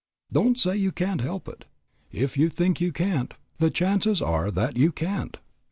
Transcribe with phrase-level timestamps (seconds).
[0.31, 1.65] Don't say you can't help it.
[2.11, 5.37] If you think you can't, the chances are that you can't.